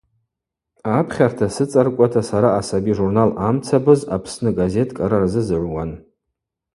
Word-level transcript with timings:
Апхьарта 0.97 1.47
сыцӏаркӏвата 1.55 2.21
сара 2.29 2.49
асаби 2.59 2.91
журнал 2.99 3.29
Амцабыз, 3.47 4.01
Апсны 4.15 4.49
газет 4.59 4.89
кӏара 4.97 5.17
рзызыгӏвуан. 5.23 5.91